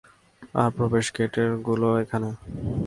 [0.53, 2.29] আর প্রবেশগেটেরগুলো এখানে।